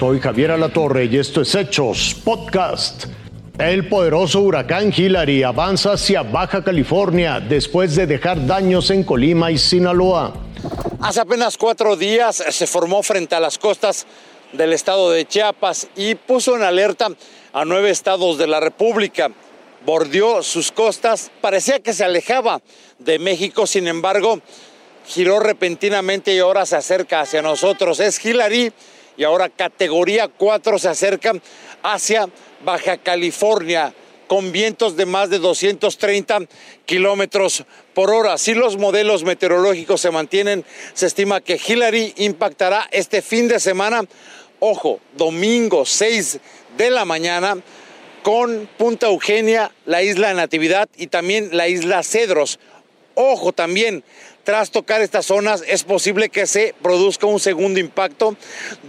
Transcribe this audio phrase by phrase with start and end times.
[0.00, 3.04] Soy Javier Alatorre y esto es Hechos Podcast.
[3.58, 9.58] El poderoso huracán Hillary avanza hacia Baja California después de dejar daños en Colima y
[9.58, 10.32] Sinaloa.
[11.02, 14.06] Hace apenas cuatro días se formó frente a las costas
[14.54, 17.08] del estado de Chiapas y puso en alerta
[17.52, 19.30] a nueve estados de la República.
[19.84, 22.62] Bordeó sus costas, parecía que se alejaba
[22.98, 24.40] de México, sin embargo,
[25.06, 28.00] giró repentinamente y ahora se acerca hacia nosotros.
[28.00, 28.72] Es Hillary
[29.20, 31.34] y ahora categoría 4 se acerca
[31.82, 32.26] hacia
[32.64, 33.92] Baja California
[34.26, 36.38] con vientos de más de 230
[36.86, 38.38] kilómetros por hora.
[38.38, 44.04] Si los modelos meteorológicos se mantienen, se estima que Hillary impactará este fin de semana,
[44.58, 46.38] ojo, domingo 6
[46.78, 47.58] de la mañana,
[48.22, 52.58] con Punta Eugenia, la isla Natividad y también la isla Cedros.
[53.14, 54.04] Ojo también,
[54.44, 58.36] tras tocar estas zonas es posible que se produzca un segundo impacto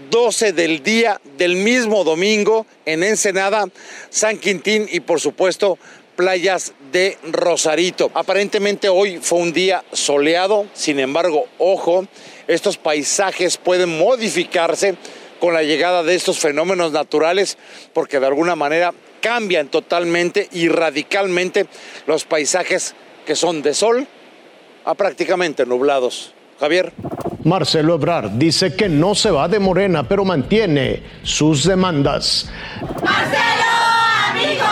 [0.10, 3.66] 12 del día del mismo domingo en Ensenada,
[4.10, 5.78] San Quintín y por supuesto
[6.16, 8.12] playas de Rosarito.
[8.14, 12.06] Aparentemente hoy fue un día soleado, sin embargo, ojo,
[12.48, 14.96] estos paisajes pueden modificarse
[15.40, 17.58] con la llegada de estos fenómenos naturales
[17.94, 21.66] porque de alguna manera cambian totalmente y radicalmente
[22.06, 22.94] los paisajes
[23.26, 24.08] que son de sol
[24.86, 26.34] a prácticamente nublados.
[26.60, 26.94] Javier.
[27.44, 32.52] Marcelo Ebrard dice que no se va de Morena, pero mantiene sus demandas.
[33.04, 33.72] Marcelo,
[34.30, 34.66] amigo,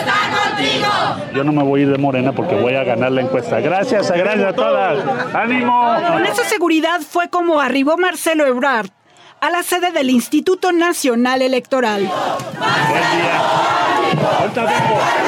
[0.00, 0.88] está contigo.
[1.36, 3.60] Yo no me voy a ir de Morena porque voy a ganar la encuesta.
[3.60, 5.34] Gracias, gracias a todas.
[5.34, 5.94] ¡Ánimo!
[6.12, 8.90] Con esa seguridad fue como arribó Marcelo Ebrard
[9.40, 12.08] a la sede del Instituto Nacional Electoral.
[14.12, 14.68] Acudió
[15.18, 15.21] en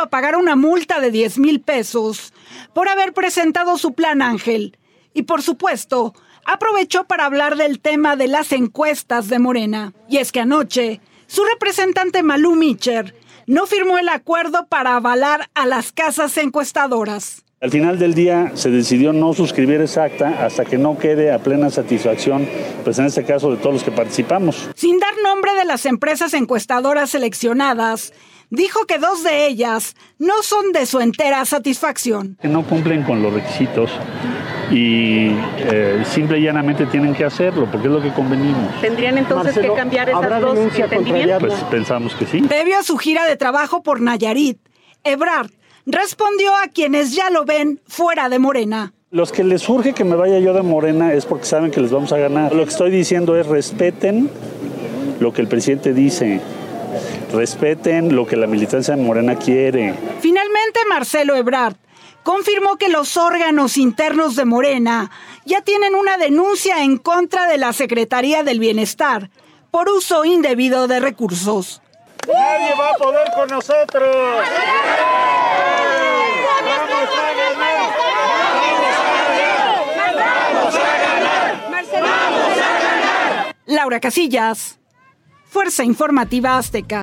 [0.00, 2.32] a pagar una multa de 10 mil pesos
[2.74, 4.76] por haber presentado su plan Ángel.
[5.14, 9.94] Y por supuesto, aprovechó para hablar del tema de las encuestas de Morena.
[10.08, 13.14] Y es que anoche, su representante Malú Micher
[13.46, 17.44] no firmó el acuerdo para avalar a las casas encuestadoras.
[17.60, 21.38] Al final del día se decidió no suscribir esa acta hasta que no quede a
[21.38, 22.46] plena satisfacción,
[22.84, 24.68] pues en este caso de todos los que participamos.
[24.74, 28.12] Sin dar nombre de las empresas encuestadoras seleccionadas,
[28.54, 32.38] dijo que dos de ellas no son de su entera satisfacción.
[32.40, 33.90] Que no cumplen con los requisitos
[34.70, 35.28] y
[35.58, 38.80] eh, simple y llanamente tienen que hacerlo, porque es lo que convenimos.
[38.80, 40.58] ¿Tendrían entonces que cambiar esas dos
[41.40, 42.42] Pues pensamos que sí.
[42.42, 44.58] Previo a su gira de trabajo por Nayarit,
[45.02, 45.50] Ebrard
[45.86, 48.94] respondió a quienes ya lo ven fuera de Morena.
[49.10, 51.92] Los que les surge que me vaya yo de Morena es porque saben que les
[51.92, 52.52] vamos a ganar.
[52.54, 54.28] Lo que estoy diciendo es respeten
[55.20, 56.40] lo que el presidente dice.
[57.34, 59.94] Respeten lo que la militancia de Morena quiere.
[60.20, 61.74] Finalmente, Marcelo Ebrard
[62.22, 65.10] confirmó que los órganos internos de Morena
[65.44, 69.30] ya tienen una denuncia en contra de la Secretaría del Bienestar
[69.70, 71.82] por uso indebido de recursos.
[72.26, 74.16] Nadie va a poder con nosotros.
[83.66, 84.78] Laura Casillas,
[85.46, 87.02] Fuerza Informativa Azteca.